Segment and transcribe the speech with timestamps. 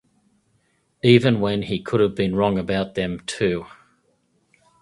[1.03, 3.67] Even when he could have been wrong about them too.